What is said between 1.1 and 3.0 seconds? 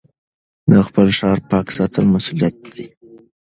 ښار پاک ساتل مسؤلیت دی.